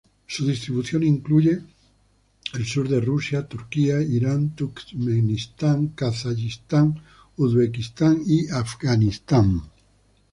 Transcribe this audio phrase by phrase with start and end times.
[0.25, 1.59] Su distribución incluye
[2.55, 6.99] el sur de Rusia, Turquía, Irán, Turkmenistán, Kazajistán,
[7.37, 9.61] Uzbekistán y Afganistán.